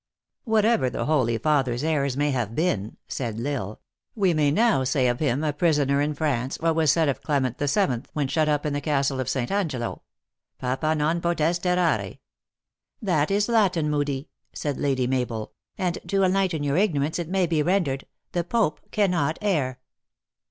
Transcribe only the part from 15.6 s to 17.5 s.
and to enlighten your ignorance it may